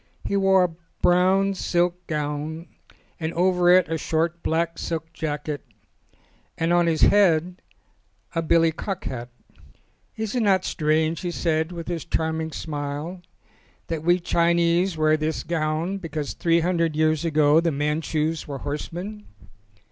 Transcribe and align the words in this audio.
He 0.25 0.35
wore 0.35 0.63
a 0.63 0.75
brown 1.03 1.53
silk 1.53 2.07
gown 2.07 2.65
and 3.19 3.31
over 3.35 3.69
it 3.69 3.87
a 3.87 3.99
short 3.99 4.41
black 4.41 4.79
silk 4.79 5.13
jacket, 5.13 5.63
and 6.57 6.73
on 6.73 6.87
his 6.87 7.01
head 7.01 7.61
a 8.33 8.41
billy 8.41 8.71
cock 8.71 9.03
hat. 9.03 9.29
"Is 10.17 10.33
it 10.33 10.41
not 10.41 10.65
strange," 10.65 11.21
he 11.21 11.29
said, 11.29 11.71
with 11.71 11.87
his 11.87 12.03
charming 12.03 12.51
smile, 12.51 13.21
"that 13.89 14.01
we 14.01 14.19
Chinese 14.19 14.97
wear 14.97 15.17
this 15.17 15.43
gown 15.43 15.99
because 15.99 16.33
three 16.33 16.61
hundred 16.61 16.95
years 16.95 17.23
ago 17.23 17.59
the 17.59 17.71
Manchus 17.71 18.47
were 18.47 18.57
horse 18.57 18.91
men?" 18.91 19.27